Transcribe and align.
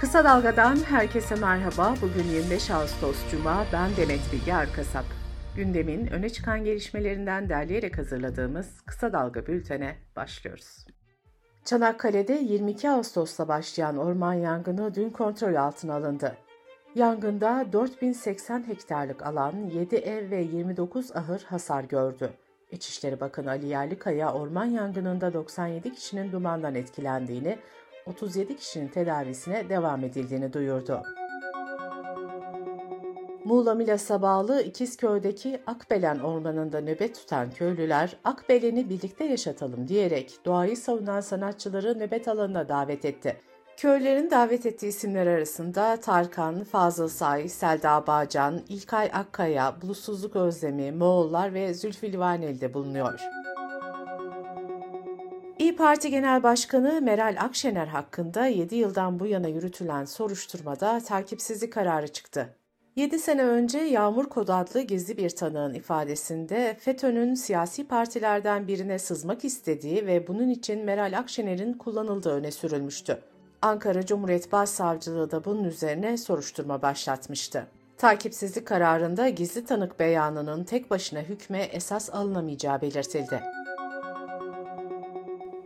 Kısa 0.00 0.24
Dalga'dan 0.24 0.76
herkese 0.76 1.34
merhaba. 1.34 1.94
Bugün 2.02 2.24
25 2.24 2.70
Ağustos 2.70 3.30
Cuma. 3.30 3.66
Ben 3.72 3.96
Demet 3.96 4.20
Bilge 4.32 4.50
Erkasap. 4.50 5.04
Gündemin 5.56 6.06
öne 6.06 6.30
çıkan 6.30 6.64
gelişmelerinden 6.64 7.48
derleyerek 7.48 7.98
hazırladığımız 7.98 8.80
Kısa 8.86 9.12
Dalga 9.12 9.46
bültene 9.46 9.96
başlıyoruz. 10.16 10.86
Çanakkale'de 11.64 12.32
22 12.32 12.90
Ağustos'ta 12.90 13.48
başlayan 13.48 13.96
orman 13.96 14.34
yangını 14.34 14.94
dün 14.94 15.10
kontrol 15.10 15.54
altına 15.54 15.94
alındı. 15.94 16.36
Yangında 16.94 17.66
4080 17.72 18.68
hektarlık 18.68 19.26
alan, 19.26 19.54
7 19.74 19.96
ev 19.96 20.30
ve 20.30 20.40
29 20.40 21.16
ahır 21.16 21.42
hasar 21.42 21.84
gördü. 21.84 22.30
İçişleri 22.70 23.20
Bakanı 23.20 23.50
Ali 23.50 23.66
Yerlikaya 23.66 24.32
orman 24.32 24.64
yangınında 24.64 25.32
97 25.32 25.92
kişinin 25.94 26.32
dumandan 26.32 26.74
etkilendiğini, 26.74 27.58
37 28.06 28.56
kişinin 28.56 28.88
tedavisine 28.88 29.68
devam 29.68 30.04
edildiğini 30.04 30.52
duyurdu. 30.52 31.02
Muğla 33.44 33.74
Milas'a 33.74 34.22
bağlı 34.22 34.62
İkizköy'deki 34.62 35.60
Akbelen 35.66 36.18
Ormanı'nda 36.18 36.80
nöbet 36.80 37.14
tutan 37.14 37.50
köylüler 37.50 38.16
Akbelen'i 38.24 38.90
birlikte 38.90 39.24
yaşatalım 39.24 39.88
diyerek 39.88 40.38
doğayı 40.44 40.76
savunan 40.76 41.20
sanatçıları 41.20 41.98
nöbet 41.98 42.28
alanına 42.28 42.68
davet 42.68 43.04
etti. 43.04 43.36
Köylerin 43.76 44.30
davet 44.30 44.66
ettiği 44.66 44.86
isimler 44.86 45.26
arasında 45.26 45.96
Tarkan, 45.96 46.64
Fazıl 46.64 47.08
Say, 47.08 47.48
Selda 47.48 48.06
Bağcan, 48.06 48.60
İlkay 48.68 49.10
Akkaya, 49.12 49.82
Bulutsuzluk 49.82 50.36
Özlemi, 50.36 50.92
Moğollar 50.92 51.54
ve 51.54 51.74
Zülfü 51.74 52.12
Livaneli 52.12 52.60
de 52.60 52.74
bulunuyor. 52.74 53.20
İyi 55.60 55.76
Parti 55.76 56.10
Genel 56.10 56.42
Başkanı 56.42 57.00
Meral 57.02 57.36
Akşener 57.40 57.86
hakkında 57.86 58.46
7 58.46 58.76
yıldan 58.76 59.20
bu 59.20 59.26
yana 59.26 59.48
yürütülen 59.48 60.04
soruşturmada 60.04 61.00
takipsizlik 61.00 61.72
kararı 61.72 62.08
çıktı. 62.08 62.54
7 62.96 63.18
sene 63.18 63.42
önce 63.42 63.78
Yağmur 63.78 64.28
Kod 64.28 64.48
adlı 64.48 64.80
gizli 64.80 65.16
bir 65.16 65.30
tanığın 65.30 65.74
ifadesinde 65.74 66.76
FETÖ'nün 66.80 67.34
siyasi 67.34 67.88
partilerden 67.88 68.68
birine 68.68 68.98
sızmak 68.98 69.44
istediği 69.44 70.06
ve 70.06 70.26
bunun 70.26 70.48
için 70.48 70.84
Meral 70.84 71.18
Akşener'in 71.18 71.72
kullanıldığı 71.72 72.32
öne 72.32 72.50
sürülmüştü. 72.50 73.18
Ankara 73.62 74.06
Cumhuriyet 74.06 74.52
Başsavcılığı 74.52 75.30
da 75.30 75.44
bunun 75.44 75.64
üzerine 75.64 76.16
soruşturma 76.16 76.82
başlatmıştı. 76.82 77.66
Takipsizlik 77.98 78.66
kararında 78.66 79.28
gizli 79.28 79.64
tanık 79.64 80.00
beyanının 80.00 80.64
tek 80.64 80.90
başına 80.90 81.20
hükme 81.20 81.62
esas 81.62 82.10
alınamayacağı 82.10 82.80
belirtildi. 82.80 83.59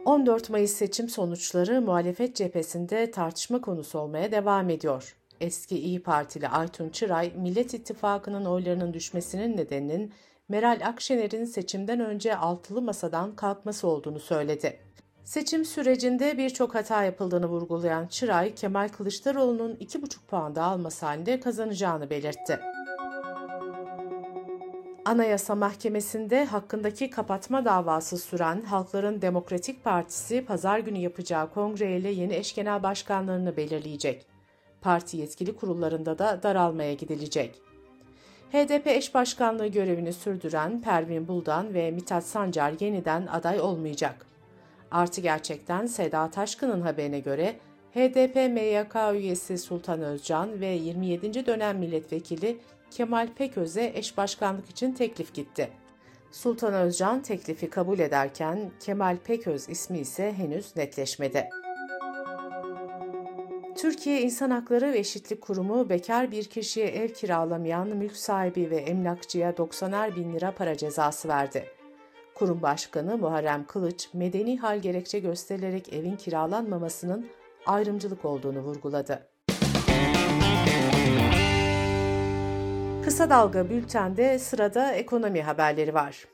14 0.05 0.51
Mayıs 0.51 0.73
seçim 0.73 1.09
sonuçları 1.09 1.83
muhalefet 1.83 2.37
cephesinde 2.37 3.11
tartışma 3.11 3.61
konusu 3.61 3.99
olmaya 3.99 4.33
devam 4.33 4.71
ediyor. 4.71 5.17
Eski 5.41 5.79
İyi 5.79 6.03
Partili 6.03 6.49
Aytun 6.49 6.89
Çıray, 6.89 7.33
Millet 7.37 7.75
İttifakı'nın 7.75 8.45
oylarının 8.45 8.95
düşmesinin 8.95 9.57
nedeninin 9.57 10.13
Meral 10.49 10.81
Akşener'in 10.85 11.45
seçimden 11.45 12.01
önce 12.01 12.37
altılı 12.37 12.83
masadan 12.83 13.37
kalkması 13.37 13.89
olduğunu 13.89 14.21
söyledi. 14.21 14.81
Seçim 15.25 15.65
sürecinde 15.65 16.39
birçok 16.39 16.75
hata 16.75 17.05
yapıldığını 17.05 17.47
vurgulayan 17.47 18.07
Çıray, 18.07 18.55
Kemal 18.55 18.89
Kılıçdaroğlu'nun 18.89 19.75
2,5 19.75 20.17
puan 20.29 20.55
daha 20.55 20.71
alması 20.71 21.07
halinde 21.07 21.41
kazanacağını 21.41 22.11
belirtti. 22.11 22.61
Anayasa 25.05 25.55
Mahkemesi'nde 25.55 26.45
hakkındaki 26.45 27.11
kapatma 27.11 27.65
davası 27.65 28.19
süren 28.19 28.63
Halkların 28.63 29.23
Demokratik 29.23 29.85
Partisi 29.85 30.45
pazar 30.45 30.79
günü 30.79 30.99
yapacağı 30.99 31.51
kongreyle 31.51 32.11
yeni 32.11 32.35
eş 32.35 32.55
genel 32.55 32.83
başkanlarını 32.83 33.57
belirleyecek. 33.57 34.27
Parti 34.81 35.17
yetkili 35.17 35.57
kurullarında 35.57 36.19
da 36.19 36.43
daralmaya 36.43 36.95
gidilecek. 36.95 37.61
HDP 38.53 38.87
eş 38.87 39.15
başkanlığı 39.15 39.67
görevini 39.67 40.13
sürdüren 40.13 40.81
Pervin 40.81 41.29
Buldan 41.29 41.75
ve 41.75 41.91
Mithat 41.91 42.25
Sancar 42.25 42.75
yeniden 42.81 43.27
aday 43.27 43.61
olmayacak. 43.61 44.27
Artı 44.91 45.21
gerçekten 45.21 45.87
Seda 45.87 46.31
Taşkın'ın 46.31 46.81
haberine 46.81 47.21
göre 47.21 47.57
HDP 47.95 48.37
MYK 48.37 49.15
üyesi 49.15 49.59
Sultan 49.59 50.03
Özcan 50.03 50.61
ve 50.61 50.67
27. 50.67 51.47
dönem 51.47 51.79
milletvekili 51.79 52.59
Kemal 52.95 53.29
Peköz'e 53.37 53.93
eş 53.95 54.17
başkanlık 54.17 54.71
için 54.71 54.93
teklif 54.93 55.35
gitti. 55.35 55.71
Sultan 56.31 56.75
Özcan 56.75 57.23
teklifi 57.23 57.71
kabul 57.71 57.99
ederken 57.99 58.71
Kemal 58.81 59.17
Peköz 59.17 59.69
ismi 59.69 59.99
ise 59.99 60.33
henüz 60.33 60.77
netleşmedi. 60.77 61.49
Türkiye 63.77 64.21
İnsan 64.21 64.51
Hakları 64.51 64.93
ve 64.93 64.99
Eşitlik 64.99 65.41
Kurumu 65.41 65.89
bekar 65.89 66.31
bir 66.31 66.45
kişiye 66.45 66.87
ev 66.87 67.09
kiralamayan 67.09 67.89
mülk 67.89 68.17
sahibi 68.17 68.71
ve 68.71 68.77
emlakçıya 68.77 69.51
90'er 69.51 70.17
bin 70.17 70.35
lira 70.35 70.55
para 70.55 70.77
cezası 70.77 71.29
verdi. 71.29 71.65
Kurum 72.35 72.63
Başkanı 72.63 73.19
Muharrem 73.19 73.67
Kılıç, 73.67 74.09
medeni 74.13 74.59
hal 74.59 74.79
gerekçe 74.79 75.19
gösterilerek 75.19 75.93
evin 75.93 76.17
kiralanmamasının 76.17 77.27
ayrımcılık 77.67 78.25
olduğunu 78.25 78.61
vurguladı. 78.61 79.34
Kısa 83.05 83.31
Dalga 83.31 83.71
Bülten'de 83.71 84.39
sırada 84.39 84.93
ekonomi 84.93 85.43
haberleri 85.43 85.95
var. 85.95 86.29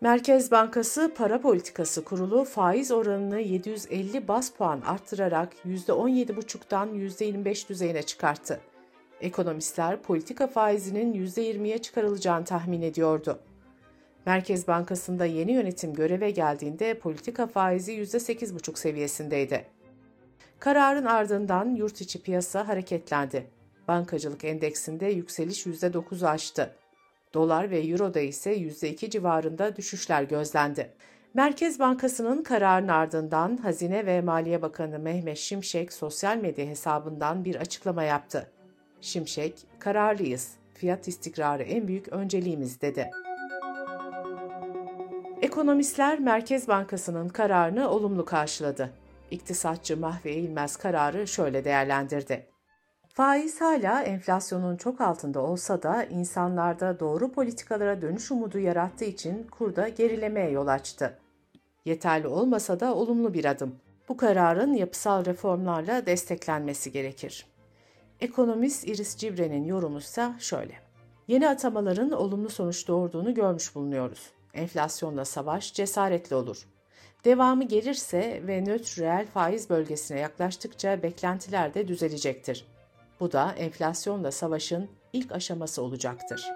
Merkez 0.00 0.50
Bankası 0.50 1.14
Para 1.14 1.40
Politikası 1.40 2.04
Kurulu 2.04 2.44
faiz 2.44 2.90
oranını 2.90 3.40
750 3.40 4.28
bas 4.28 4.50
puan 4.50 4.80
arttırarak 4.80 5.52
%17,5'tan 5.66 6.88
%25 6.88 7.68
düzeyine 7.68 8.02
çıkarttı. 8.02 8.60
Ekonomistler 9.20 10.02
politika 10.02 10.46
faizinin 10.46 11.14
%20'ye 11.14 11.78
çıkarılacağını 11.78 12.44
tahmin 12.44 12.82
ediyordu. 12.82 13.38
Merkez 14.26 14.68
Bankası'nda 14.68 15.26
yeni 15.26 15.52
yönetim 15.52 15.94
göreve 15.94 16.30
geldiğinde 16.30 16.98
politika 16.98 17.46
faizi 17.46 17.92
%8,5 17.92 18.78
seviyesindeydi. 18.78 19.66
Kararın 20.58 21.06
ardından 21.06 21.74
yurt 21.74 22.00
içi 22.00 22.22
piyasa 22.22 22.68
hareketlendi. 22.68 23.59
Bankacılık 23.90 24.44
endeksinde 24.44 25.06
yükseliş 25.06 25.66
%9'u 25.66 26.26
aştı. 26.26 26.74
Dolar 27.34 27.70
ve 27.70 27.80
Euro'da 27.80 28.20
ise 28.20 28.56
%2 28.56 29.10
civarında 29.10 29.76
düşüşler 29.76 30.22
gözlendi. 30.22 30.90
Merkez 31.34 31.78
Bankası'nın 31.78 32.42
kararının 32.42 32.88
ardından 32.88 33.56
Hazine 33.56 34.06
ve 34.06 34.20
Maliye 34.20 34.62
Bakanı 34.62 34.98
Mehmet 34.98 35.38
Şimşek 35.38 35.92
sosyal 35.92 36.36
medya 36.36 36.66
hesabından 36.66 37.44
bir 37.44 37.56
açıklama 37.56 38.02
yaptı. 38.02 38.50
Şimşek, 39.00 39.66
kararlıyız, 39.78 40.54
fiyat 40.74 41.08
istikrarı 41.08 41.62
en 41.62 41.88
büyük 41.88 42.08
önceliğimiz 42.08 42.80
dedi. 42.80 43.10
Ekonomistler 45.42 46.20
Merkez 46.20 46.68
Bankası'nın 46.68 47.28
kararını 47.28 47.90
olumlu 47.90 48.24
karşıladı. 48.24 48.90
İktisatçı 49.30 49.96
Mahve 49.96 50.32
İlmez 50.32 50.76
kararı 50.76 51.26
şöyle 51.26 51.64
değerlendirdi. 51.64 52.50
Faiz 53.12 53.60
hala 53.60 54.02
enflasyonun 54.02 54.76
çok 54.76 55.00
altında 55.00 55.40
olsa 55.40 55.82
da 55.82 56.04
insanlarda 56.04 57.00
doğru 57.00 57.32
politikalara 57.32 58.02
dönüş 58.02 58.30
umudu 58.30 58.58
yarattığı 58.58 59.04
için 59.04 59.46
kurda 59.50 59.88
gerilemeye 59.88 60.50
yol 60.50 60.66
açtı. 60.66 61.18
Yeterli 61.84 62.28
olmasa 62.28 62.80
da 62.80 62.94
olumlu 62.94 63.34
bir 63.34 63.44
adım. 63.44 63.74
Bu 64.08 64.16
kararın 64.16 64.74
yapısal 64.74 65.24
reformlarla 65.24 66.06
desteklenmesi 66.06 66.92
gerekir. 66.92 67.46
Ekonomist 68.20 68.88
Iris 68.88 69.16
Cibre'nin 69.16 69.64
yorumu 69.64 69.98
ise 69.98 70.32
şöyle. 70.38 70.74
Yeni 71.28 71.48
atamaların 71.48 72.10
olumlu 72.10 72.48
sonuç 72.48 72.88
doğurduğunu 72.88 73.34
görmüş 73.34 73.74
bulunuyoruz. 73.74 74.30
Enflasyonla 74.54 75.24
savaş 75.24 75.74
cesaretli 75.74 76.36
olur. 76.36 76.66
Devamı 77.24 77.64
gelirse 77.64 78.42
ve 78.46 78.64
nötr 78.64 79.00
reel 79.00 79.26
faiz 79.26 79.70
bölgesine 79.70 80.18
yaklaştıkça 80.18 81.02
beklentiler 81.02 81.74
de 81.74 81.88
düzelecektir. 81.88 82.66
Bu 83.20 83.32
da 83.32 83.52
enflasyonla 83.52 84.32
savaşın 84.32 84.88
ilk 85.12 85.32
aşaması 85.32 85.82
olacaktır. 85.82 86.46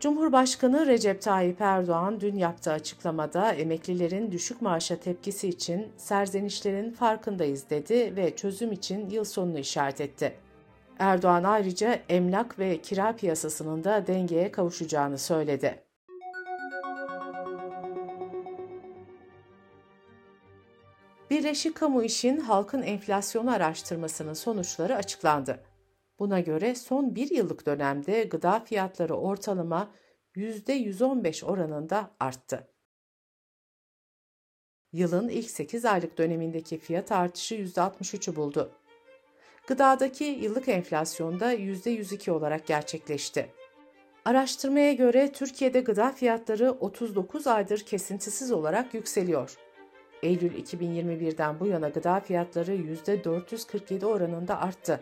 Cumhurbaşkanı 0.00 0.86
Recep 0.86 1.22
Tayyip 1.22 1.60
Erdoğan 1.60 2.20
dün 2.20 2.36
yaptığı 2.36 2.72
açıklamada 2.72 3.52
emeklilerin 3.52 4.32
düşük 4.32 4.62
maaşa 4.62 4.96
tepkisi 4.96 5.48
için 5.48 5.92
serzenişlerin 5.96 6.90
farkındayız 6.90 7.70
dedi 7.70 8.16
ve 8.16 8.36
çözüm 8.36 8.72
için 8.72 9.10
yıl 9.10 9.24
sonunu 9.24 9.58
işaret 9.58 10.00
etti. 10.00 10.34
Erdoğan 10.98 11.44
ayrıca 11.44 11.98
emlak 12.08 12.58
ve 12.58 12.80
kira 12.80 13.16
piyasasının 13.16 13.84
da 13.84 14.06
dengeye 14.06 14.52
kavuşacağını 14.52 15.18
söyledi. 15.18 15.89
Birleşik 21.40 21.74
Kamu 21.74 22.02
İş'in 22.02 22.40
halkın 22.40 22.82
enflasyonu 22.82 23.52
araştırmasının 23.52 24.32
sonuçları 24.32 24.96
açıklandı. 24.96 25.60
Buna 26.18 26.40
göre 26.40 26.74
son 26.74 27.14
bir 27.14 27.30
yıllık 27.30 27.66
dönemde 27.66 28.22
gıda 28.22 28.60
fiyatları 28.60 29.14
ortalama 29.14 29.90
%115 30.36 31.44
oranında 31.44 32.10
arttı. 32.20 32.68
Yılın 34.92 35.28
ilk 35.28 35.50
8 35.50 35.84
aylık 35.84 36.18
dönemindeki 36.18 36.78
fiyat 36.78 37.12
artışı 37.12 37.54
%63'ü 37.54 38.36
buldu. 38.36 38.72
Gıdadaki 39.66 40.24
yıllık 40.24 40.68
enflasyonda 40.68 41.54
%102 41.54 42.30
olarak 42.30 42.66
gerçekleşti. 42.66 43.52
Araştırmaya 44.24 44.92
göre 44.92 45.32
Türkiye'de 45.32 45.80
gıda 45.80 46.12
fiyatları 46.12 46.72
39 46.72 47.46
aydır 47.46 47.80
kesintisiz 47.80 48.52
olarak 48.52 48.94
yükseliyor. 48.94 49.69
Eylül 50.22 50.54
2021'den 50.54 51.60
bu 51.60 51.66
yana 51.66 51.88
gıda 51.88 52.20
fiyatları 52.20 52.74
%447 52.74 54.04
oranında 54.04 54.60
arttı. 54.60 55.00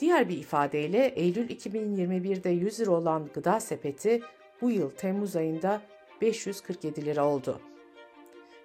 Diğer 0.00 0.28
bir 0.28 0.38
ifadeyle 0.38 1.06
Eylül 1.06 1.48
2021'de 1.48 2.50
100 2.50 2.80
lira 2.80 2.90
olan 2.90 3.28
gıda 3.34 3.60
sepeti 3.60 4.20
bu 4.60 4.70
yıl 4.70 4.90
Temmuz 4.90 5.36
ayında 5.36 5.82
547 6.20 7.04
lira 7.04 7.26
oldu. 7.26 7.60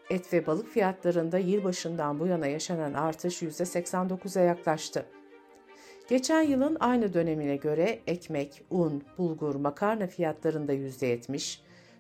Et 0.10 0.34
ve 0.34 0.48
balık 0.48 0.68
fiyatlarında 0.68 1.38
yılbaşından 1.38 2.20
bu 2.20 2.28
yana 2.28 2.48
yaşanan 2.48 2.94
artış 2.94 3.42
%89'a 3.42 4.42
yaklaştı. 4.42 5.06
Geçen 6.10 6.42
yılın 6.42 6.78
aynı 6.80 7.14
dönemine 7.14 7.56
göre 7.56 8.00
ekmek, 8.08 8.62
un, 8.70 9.04
bulgur, 9.18 9.56
makarna 9.56 10.08
fiyatlarında 10.08 10.74
%70, 10.74 11.60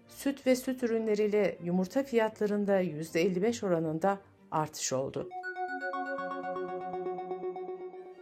süt 0.10 0.48
ve 0.48 0.56
süt 0.56 0.84
ürünleriyle 0.84 1.58
yumurta 1.64 2.04
fiyatlarında 2.04 2.82
%55 2.82 3.66
oranında 3.66 4.20
artış 4.52 4.94
oldu. 4.94 5.30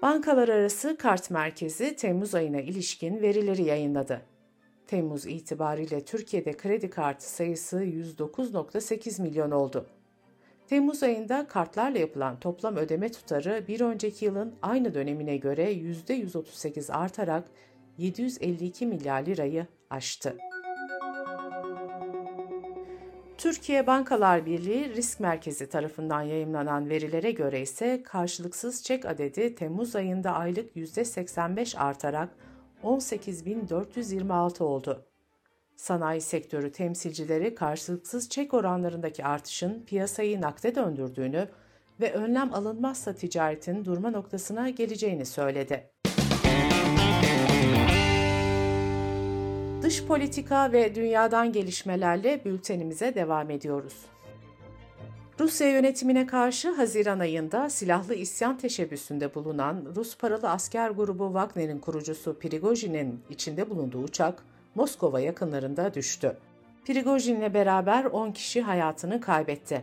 Bankalar 0.01 0.49
arası 0.49 0.97
kart 0.97 1.31
merkezi 1.31 1.95
Temmuz 1.95 2.35
ayına 2.35 2.61
ilişkin 2.61 3.21
verileri 3.21 3.63
yayınladı. 3.63 4.21
Temmuz 4.87 5.25
itibariyle 5.25 6.05
Türkiye'de 6.05 6.53
kredi 6.57 6.89
kartı 6.89 7.31
sayısı 7.31 7.83
109.8 7.83 9.21
milyon 9.21 9.51
oldu. 9.51 9.87
Temmuz 10.67 11.03
ayında 11.03 11.47
kartlarla 11.47 11.99
yapılan 11.99 12.39
toplam 12.39 12.75
ödeme 12.75 13.11
tutarı 13.11 13.65
bir 13.67 13.81
önceki 13.81 14.25
yılın 14.25 14.55
aynı 14.61 14.93
dönemine 14.93 15.37
göre 15.37 15.73
%138 15.73 16.91
artarak 16.91 17.43
752 17.97 18.85
milyar 18.85 19.25
lirayı 19.25 19.67
aştı. 19.89 20.37
Türkiye 23.37 23.87
Bankalar 23.87 24.45
Birliği 24.45 24.95
Risk 24.95 25.19
Merkezi 25.19 25.69
tarafından 25.69 26.21
yayımlanan 26.21 26.89
verilere 26.89 27.31
göre 27.31 27.61
ise 27.61 28.03
karşılıksız 28.03 28.83
çek 28.83 29.05
adedi 29.05 29.55
Temmuz 29.55 29.95
ayında 29.95 30.31
aylık 30.31 30.75
%85 30.75 31.77
artarak 31.77 32.29
18.426 32.83 34.63
oldu. 34.63 35.05
Sanayi 35.75 36.21
sektörü 36.21 36.71
temsilcileri 36.71 37.55
karşılıksız 37.55 38.29
çek 38.29 38.53
oranlarındaki 38.53 39.25
artışın 39.25 39.85
piyasayı 39.85 40.41
nakde 40.41 40.75
döndürdüğünü 40.75 41.47
ve 42.01 42.13
önlem 42.13 42.53
alınmazsa 42.53 43.13
ticaretin 43.13 43.85
durma 43.85 44.11
noktasına 44.11 44.69
geleceğini 44.69 45.25
söyledi. 45.25 45.89
Dış 49.81 50.05
politika 50.05 50.71
ve 50.71 50.95
dünyadan 50.95 51.51
gelişmelerle 51.51 52.45
bültenimize 52.45 53.15
devam 53.15 53.49
ediyoruz. 53.51 54.05
Rusya 55.39 55.69
yönetimine 55.69 56.27
karşı 56.27 56.71
Haziran 56.71 57.19
ayında 57.19 57.69
silahlı 57.69 58.15
isyan 58.15 58.57
teşebbüsünde 58.57 59.35
bulunan 59.35 59.85
Rus 59.95 60.17
paralı 60.17 60.49
asker 60.49 60.89
grubu 60.89 61.25
Wagner'in 61.25 61.79
kurucusu 61.79 62.39
Prigojin'in 62.39 63.19
içinde 63.29 63.69
bulunduğu 63.69 64.03
uçak 64.03 64.43
Moskova 64.75 65.19
yakınlarında 65.19 65.93
düştü. 65.93 66.37
Prigojin'le 66.85 67.53
beraber 67.53 68.05
10 68.05 68.31
kişi 68.31 68.61
hayatını 68.61 69.21
kaybetti. 69.21 69.81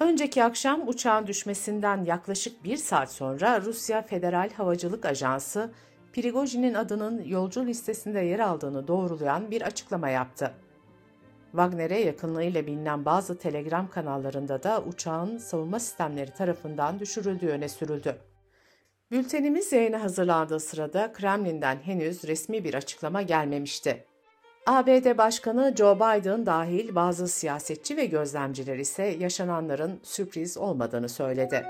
Önceki 0.00 0.44
akşam 0.44 0.88
uçağın 0.88 1.26
düşmesinden 1.26 2.04
yaklaşık 2.04 2.64
bir 2.64 2.76
saat 2.76 3.12
sonra 3.12 3.60
Rusya 3.60 4.02
Federal 4.02 4.50
Havacılık 4.56 5.04
Ajansı 5.04 5.70
Prigojin'in 6.12 6.74
adının 6.74 7.24
yolcu 7.24 7.66
listesinde 7.66 8.20
yer 8.20 8.38
aldığını 8.38 8.88
doğrulayan 8.88 9.50
bir 9.50 9.62
açıklama 9.62 10.08
yaptı. 10.08 10.52
Wagner'e 11.50 12.00
yakınlığıyla 12.00 12.66
bilinen 12.66 13.04
bazı 13.04 13.38
telegram 13.38 13.90
kanallarında 13.90 14.62
da 14.62 14.82
uçağın 14.82 15.38
savunma 15.38 15.80
sistemleri 15.80 16.30
tarafından 16.30 17.00
düşürüldüğü 17.00 17.48
öne 17.48 17.68
sürüldü. 17.68 18.16
Bültenimiz 19.10 19.72
yayına 19.72 20.02
hazırlandığı 20.02 20.60
sırada 20.60 21.12
Kremlin'den 21.12 21.76
henüz 21.76 22.24
resmi 22.24 22.64
bir 22.64 22.74
açıklama 22.74 23.22
gelmemişti. 23.22 24.04
ABD 24.66 25.18
Başkanı 25.18 25.74
Joe 25.78 25.96
Biden 25.96 26.46
dahil 26.46 26.94
bazı 26.94 27.28
siyasetçi 27.28 27.96
ve 27.96 28.06
gözlemciler 28.06 28.78
ise 28.78 29.02
yaşananların 29.02 30.00
sürpriz 30.02 30.58
olmadığını 30.58 31.08
söyledi. 31.08 31.66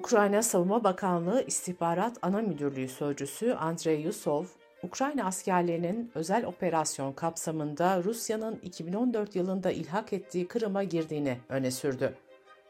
Ukrayna 0.00 0.42
Savunma 0.42 0.84
Bakanlığı 0.84 1.44
İstihbarat 1.46 2.16
Ana 2.22 2.42
Müdürlüğü 2.42 2.88
Sözcüsü 2.88 3.52
Andrei 3.52 4.02
Yusov, 4.02 4.44
Ukrayna 4.82 5.26
askerlerinin 5.26 6.10
özel 6.14 6.44
operasyon 6.44 7.12
kapsamında 7.12 8.02
Rusya'nın 8.04 8.58
2014 8.62 9.36
yılında 9.36 9.70
ilhak 9.70 10.12
ettiği 10.12 10.48
Kırım'a 10.48 10.84
girdiğini 10.84 11.38
öne 11.48 11.70
sürdü. 11.70 12.14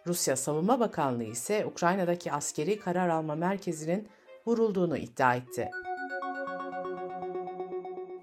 Rusya 0.06 0.37
Savunma 0.37 0.81
Bakanlığı 0.81 1.25
ise 1.25 1.67
Ukrayna'daki 1.67 2.32
askeri 2.32 2.79
karar 2.79 3.09
alma 3.09 3.35
merkezinin 3.35 4.09
vurulduğunu 4.47 4.97
iddia 4.97 5.35
etti. 5.35 5.71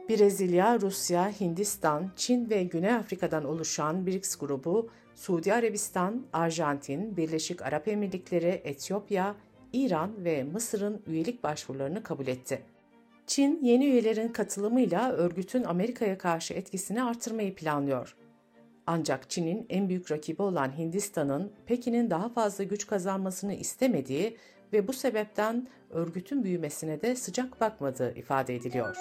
Brezilya, 0.09 0.79
Rusya, 0.81 1.31
Hindistan, 1.39 2.11
Çin 2.15 2.49
ve 2.49 2.63
Güney 2.63 2.93
Afrika'dan 2.93 3.45
oluşan 3.45 4.05
BRICS 4.05 4.35
grubu, 4.35 4.89
Suudi 5.17 5.53
Arabistan, 5.53 6.25
Arjantin, 6.33 7.17
Birleşik 7.17 7.61
Arap 7.61 7.87
Emirlikleri, 7.87 8.61
Etiyopya, 8.63 9.35
İran 9.73 10.25
ve 10.25 10.43
Mısır'ın 10.43 11.01
üyelik 11.07 11.43
başvurularını 11.43 12.03
kabul 12.03 12.27
etti. 12.27 12.61
Çin, 13.27 13.59
yeni 13.63 13.85
üyelerin 13.85 14.27
katılımıyla 14.27 15.11
örgütün 15.11 15.63
Amerika'ya 15.63 16.17
karşı 16.17 16.53
etkisini 16.53 17.03
artırmayı 17.03 17.55
planlıyor. 17.55 18.15
Ancak 18.87 19.29
Çin'in 19.29 19.65
en 19.69 19.89
büyük 19.89 20.11
rakibi 20.11 20.41
olan 20.41 20.77
Hindistan'ın 20.77 21.51
Pekin'in 21.65 22.09
daha 22.09 22.29
fazla 22.29 22.63
güç 22.63 22.87
kazanmasını 22.87 23.53
istemediği 23.53 24.37
ve 24.73 24.87
bu 24.87 24.93
sebepten 24.93 25.67
örgütün 25.89 26.43
büyümesine 26.43 27.01
de 27.01 27.15
sıcak 27.15 27.61
bakmadığı 27.61 28.15
ifade 28.15 28.55
ediliyor. 28.55 28.97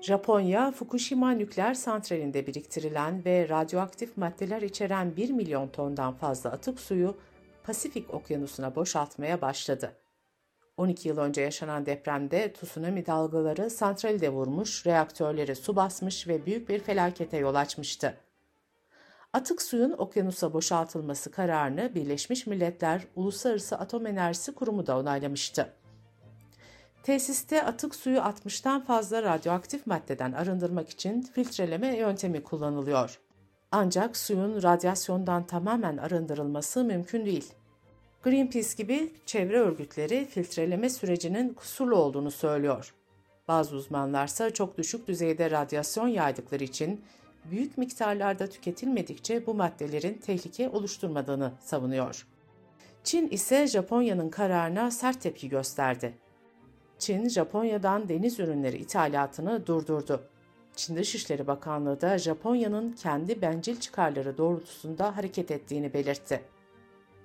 Japonya, 0.00 0.70
Fukushima 0.70 1.30
nükleer 1.30 1.74
santralinde 1.74 2.46
biriktirilen 2.46 3.24
ve 3.24 3.48
radyoaktif 3.48 4.16
maddeler 4.16 4.62
içeren 4.62 5.16
1 5.16 5.30
milyon 5.30 5.68
tondan 5.68 6.14
fazla 6.14 6.50
atık 6.50 6.80
suyu 6.80 7.16
Pasifik 7.64 8.14
Okyanusu'na 8.14 8.76
boşaltmaya 8.76 9.40
başladı. 9.40 9.92
12 10.76 11.08
yıl 11.08 11.18
önce 11.18 11.40
yaşanan 11.40 11.86
depremde 11.86 12.52
tsunami 12.52 13.06
dalgaları 13.06 13.70
santrali 13.70 14.20
de 14.20 14.28
vurmuş, 14.28 14.86
reaktörleri 14.86 15.56
su 15.56 15.76
basmış 15.76 16.28
ve 16.28 16.46
büyük 16.46 16.68
bir 16.68 16.78
felakete 16.78 17.36
yol 17.36 17.54
açmıştı. 17.54 18.16
Atık 19.32 19.62
suyun 19.62 19.92
okyanusa 19.92 20.52
boşaltılması 20.52 21.30
kararını 21.30 21.94
Birleşmiş 21.94 22.46
Milletler 22.46 23.02
Uluslararası 23.16 23.78
Atom 23.78 24.06
Enerjisi 24.06 24.54
Kurumu 24.54 24.86
da 24.86 24.98
onaylamıştı. 24.98 25.79
Tesiste 27.02 27.62
atık 27.62 27.94
suyu 27.94 28.18
60'tan 28.18 28.84
fazla 28.84 29.22
radyoaktif 29.22 29.86
maddeden 29.86 30.32
arındırmak 30.32 30.88
için 30.90 31.22
filtreleme 31.22 31.96
yöntemi 31.96 32.42
kullanılıyor. 32.42 33.20
Ancak 33.72 34.16
suyun 34.16 34.62
radyasyondan 34.62 35.46
tamamen 35.46 35.96
arındırılması 35.96 36.84
mümkün 36.84 37.26
değil. 37.26 37.52
Greenpeace 38.22 38.68
gibi 38.76 39.12
çevre 39.26 39.58
örgütleri 39.58 40.24
filtreleme 40.24 40.90
sürecinin 40.90 41.54
kusurlu 41.54 41.96
olduğunu 41.96 42.30
söylüyor. 42.30 42.94
Bazı 43.48 43.76
uzmanlarsa 43.76 44.50
çok 44.50 44.78
düşük 44.78 45.08
düzeyde 45.08 45.50
radyasyon 45.50 46.08
yaydıkları 46.08 46.64
için 46.64 47.00
büyük 47.50 47.78
miktarlarda 47.78 48.46
tüketilmedikçe 48.46 49.46
bu 49.46 49.54
maddelerin 49.54 50.14
tehlike 50.14 50.68
oluşturmadığını 50.68 51.52
savunuyor. 51.60 52.26
Çin 53.04 53.28
ise 53.28 53.66
Japonya'nın 53.66 54.30
kararına 54.30 54.90
sert 54.90 55.20
tepki 55.20 55.48
gösterdi. 55.48 56.14
Çin, 57.00 57.28
Japonya'dan 57.28 58.08
deniz 58.08 58.40
ürünleri 58.40 58.76
ithalatını 58.76 59.66
durdurdu. 59.66 60.20
Çin 60.76 60.96
Dışişleri 60.96 61.46
Bakanlığı 61.46 62.00
da 62.00 62.18
Japonya'nın 62.18 62.92
kendi 62.92 63.42
bencil 63.42 63.80
çıkarları 63.80 64.38
doğrultusunda 64.38 65.16
hareket 65.16 65.50
ettiğini 65.50 65.94
belirtti. 65.94 66.42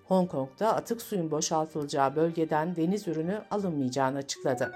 Hong 0.05 0.31
Kong'da 0.31 0.75
atık 0.75 1.01
suyun 1.01 1.31
boşaltılacağı 1.31 2.15
bölgeden 2.15 2.75
deniz 2.75 3.07
ürünü 3.07 3.41
alınmayacağını 3.51 4.17
açıkladı. 4.17 4.71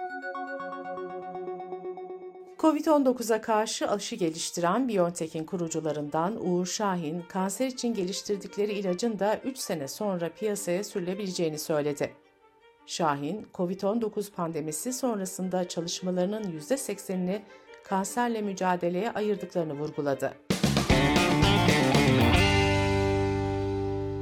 Covid-19'a 2.57 3.41
karşı 3.41 3.89
aşı 3.89 4.15
geliştiren 4.15 4.89
BioNTech'in 4.89 5.43
kurucularından 5.43 6.45
Uğur 6.45 6.65
Şahin, 6.65 7.21
kanser 7.21 7.67
için 7.67 7.93
geliştirdikleri 7.93 8.73
ilacın 8.73 9.19
da 9.19 9.39
3 9.43 9.57
sene 9.57 9.87
sonra 9.87 10.29
piyasaya 10.29 10.83
sürülebileceğini 10.83 11.59
söyledi. 11.59 12.11
Şahin, 12.89 13.47
COVID-19 13.53 14.31
pandemisi 14.31 14.93
sonrasında 14.93 15.67
çalışmalarının 15.67 16.43
%80'ini 16.43 17.41
kanserle 17.83 18.41
mücadeleye 18.41 19.11
ayırdıklarını 19.11 19.73
vurguladı. 19.73 20.33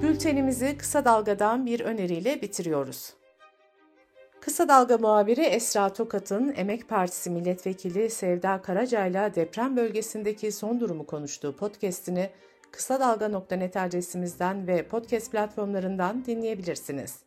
Bültenimizi 0.01 0.77
kısa 0.77 1.05
dalgadan 1.05 1.65
bir 1.65 1.79
öneriyle 1.79 2.41
bitiriyoruz. 2.41 3.13
Kısa 4.41 4.67
Dalga 4.67 4.97
muhabiri 4.97 5.41
Esra 5.41 5.93
Tokat'ın 5.93 6.53
Emek 6.57 6.89
Partisi 6.89 7.29
milletvekili 7.29 8.09
Sevda 8.09 8.61
Karaca'yla 8.61 9.35
deprem 9.35 9.77
bölgesindeki 9.77 10.51
son 10.51 10.79
durumu 10.79 11.05
konuştuğu 11.05 11.55
podcast'ini 11.55 12.29
kısadalga.net 12.71 13.77
adresimizden 13.77 14.67
ve 14.67 14.87
podcast 14.87 15.31
platformlarından 15.31 16.25
dinleyebilirsiniz. 16.25 17.26